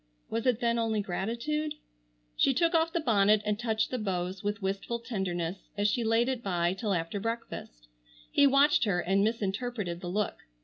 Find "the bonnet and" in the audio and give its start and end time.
2.91-3.59